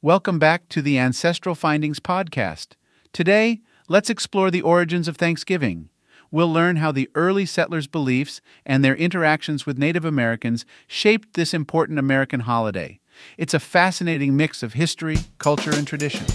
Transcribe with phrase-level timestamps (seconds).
[0.00, 2.76] Welcome back to the Ancestral Findings Podcast.
[3.12, 5.88] Today, let's explore the origins of Thanksgiving.
[6.30, 11.52] We'll learn how the early settlers' beliefs and their interactions with Native Americans shaped this
[11.52, 13.00] important American holiday.
[13.36, 16.26] It's a fascinating mix of history, culture, and tradition.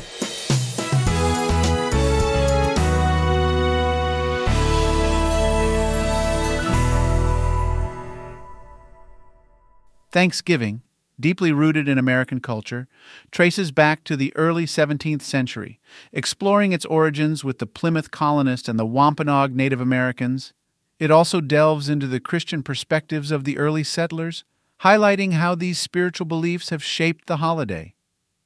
[10.12, 10.82] Thanksgiving,
[11.20, 12.88] deeply rooted in American culture,
[13.32, 15.80] traces back to the early 17th century,
[16.12, 20.54] exploring its origins with the Plymouth colonists and the Wampanoag Native Americans.
[21.00, 24.44] It also delves into the Christian perspectives of the early settlers,
[24.82, 27.94] highlighting how these spiritual beliefs have shaped the holiday.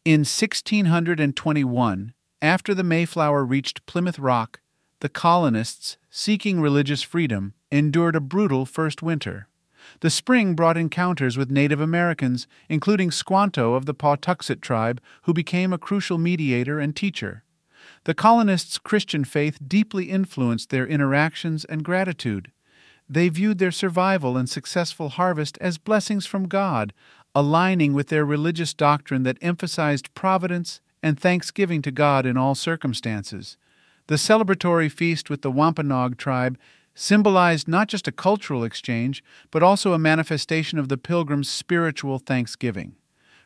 [0.06, 4.62] In 1621, after the Mayflower reached Plymouth Rock,
[5.00, 9.48] the colonists, seeking religious freedom, endured a brutal first winter.
[10.02, 15.74] The spring brought encounters with Native Americans, including Squanto of the Pawtuxet tribe, who became
[15.74, 17.44] a crucial mediator and teacher.
[18.04, 22.52] The colonists' Christian faith deeply influenced their interactions and gratitude.
[23.10, 26.94] They viewed their survival and successful harvest as blessings from God,
[27.34, 33.58] aligning with their religious doctrine that emphasized providence and thanksgiving to God in all circumstances.
[34.08, 36.58] The celebratory feast with the Wampanoag tribe
[36.98, 42.96] symbolized not just a cultural exchange, but also a manifestation of the pilgrims' spiritual thanksgiving.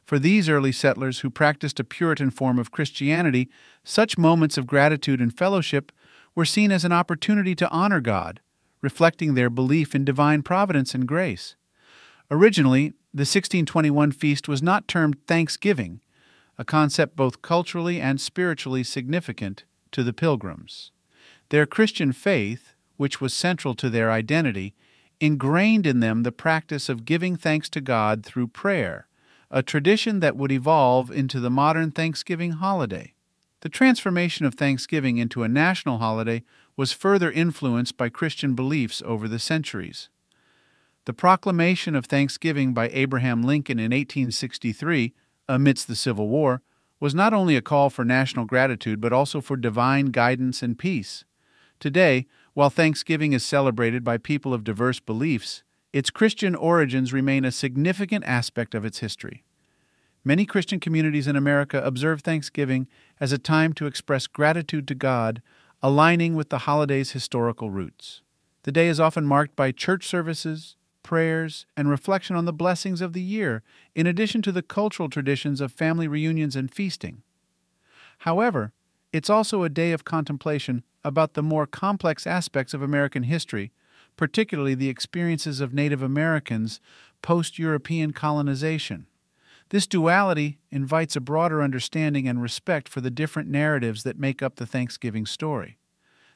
[0.06, 3.50] For these early settlers who practiced a Puritan form of Christianity,
[3.84, 5.92] such moments of gratitude and fellowship
[6.34, 8.40] were seen as an opportunity to honor God,
[8.82, 11.56] reflecting their belief in divine providence and grace.
[12.32, 16.00] Originally, the 1621 feast was not termed Thanksgiving,
[16.58, 20.92] a concept both culturally and spiritually significant to the pilgrims.
[21.50, 24.76] Their Christian faith, which was central to their identity,
[25.20, 29.08] ingrained in them the practice of giving thanks to God through prayer,
[29.50, 33.16] a tradition that would evolve into the modern Thanksgiving holiday.
[33.62, 36.44] The transformation of Thanksgiving into a national holiday
[36.78, 40.10] was further influenced by Christian beliefs over the centuries.
[41.06, 45.12] The proclamation of Thanksgiving by Abraham Lincoln in 1863,
[45.50, 46.62] amidst the Civil War,
[47.00, 51.26] was not only a call for national gratitude but also for divine guidance and peace.
[51.80, 55.64] Today, while Thanksgiving is celebrated by people of diverse beliefs,
[55.94, 59.44] its Christian origins remain a significant aspect of its history.
[60.24, 62.88] Many Christian communities in America observe Thanksgiving
[63.20, 65.42] as a time to express gratitude to God,
[65.82, 68.22] aligning with the holiday's historical roots.
[68.64, 73.14] The day is often marked by church services, prayers, and reflection on the blessings of
[73.14, 73.64] the year,
[73.96, 77.24] in addition to the cultural traditions of family reunions and feasting.
[78.20, 78.74] However,
[79.12, 83.72] it's also a day of contemplation about the more complex aspects of American history,
[84.16, 86.80] particularly the experiences of Native Americans
[87.22, 89.08] post European colonization.
[89.70, 94.58] This duality invites a broader understanding and respect for the different narratives that make up
[94.58, 95.78] the Thanksgiving story.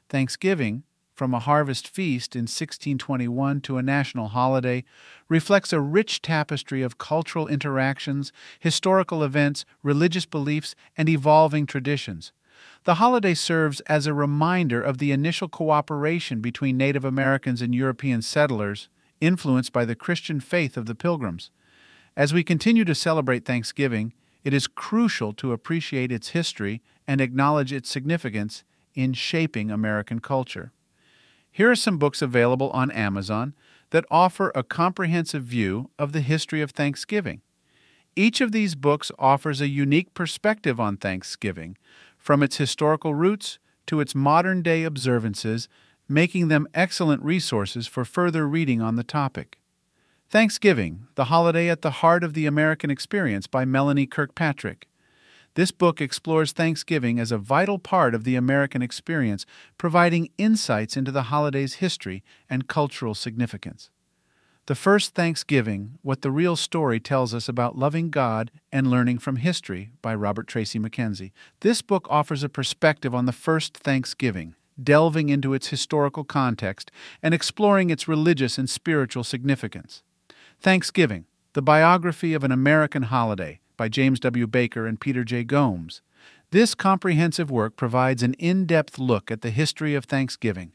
[0.08, 0.84] Thanksgiving,
[1.14, 4.84] from a harvest feast in 1621 to a national holiday,
[5.28, 12.32] reflects a rich tapestry of cultural interactions, historical events, religious beliefs, and evolving traditions.
[12.84, 18.22] The holiday serves as a reminder of the initial cooperation between Native Americans and European
[18.22, 18.90] settlers,
[19.20, 21.50] influenced by the Christian faith of the Pilgrims.
[22.16, 24.14] As we continue to celebrate Thanksgiving,
[24.44, 28.64] it is crucial to appreciate its history and acknowledge its significance
[28.94, 30.72] in shaping American culture.
[31.52, 33.54] Here are some books available on Amazon
[33.90, 37.42] that offer a comprehensive view of the history of Thanksgiving.
[38.16, 41.78] Each of these books offers a unique perspective on Thanksgiving,
[42.26, 45.70] from its historical roots to its modern day observances,
[46.10, 49.60] making them excellent resources for further reading on the topic.
[50.28, 54.88] Thanksgiving, the holiday at the heart of the American experience by Melanie Kirkpatrick.
[55.54, 59.46] This book explores Thanksgiving as a vital part of the American experience,
[59.78, 63.92] providing insights into the holiday's history and cultural significance.
[64.68, 69.36] The First Thanksgiving What the Real Story Tells Us About Loving God and Learning from
[69.36, 71.34] History by Robert Tracy McKenzie.
[71.60, 76.90] This book offers a perspective on the first Thanksgiving, delving into its historical context
[77.22, 80.02] and exploring its religious and spiritual significance.
[80.60, 84.48] Thanksgiving The Biography of an American Holiday by James W.
[84.48, 85.44] Baker and Peter J.
[85.44, 86.02] Gomes.
[86.50, 90.72] This comprehensive work provides an in depth look at the history of Thanksgiving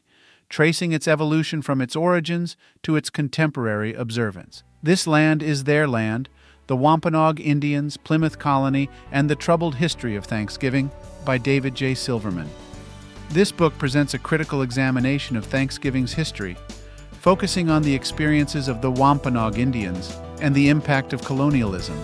[0.51, 4.63] tracing its evolution from its origins to its contemporary observance.
[4.83, 6.27] This land is their land,
[6.67, 10.91] the Wampanoag Indians, Plymouth Colony, and the Troubled History of Thanksgiving
[11.23, 11.95] by David J.
[11.95, 12.49] Silverman.
[13.29, 16.57] This book presents a critical examination of Thanksgiving's history,
[17.13, 21.97] focusing on the experiences of the Wampanoag Indians and the impact of colonialism.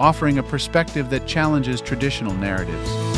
[0.00, 3.09] offering a perspective that challenges traditional narratives.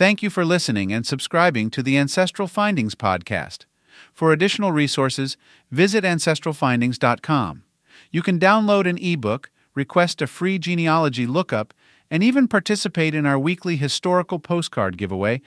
[0.00, 3.66] Thank you for listening and subscribing to the Ancestral Findings podcast.
[4.14, 5.36] For additional resources,
[5.70, 7.64] visit ancestralfindings.com.
[8.10, 11.74] You can download an ebook, request a free genealogy lookup,
[12.10, 15.42] and even participate in our weekly historical postcard giveaway.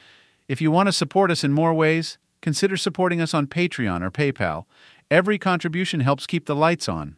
[0.48, 4.12] If you want to support us in more ways, consider supporting us on Patreon or
[4.12, 4.66] PayPal.
[5.10, 7.16] Every contribution helps keep the lights on.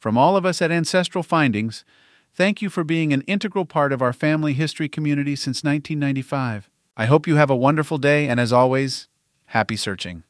[0.00, 1.84] From all of us at Ancestral Findings,
[2.34, 6.68] thank you for being an integral part of our family history community since 1995.
[6.96, 9.08] I hope you have a wonderful day, and as always,
[9.46, 10.24] happy searching.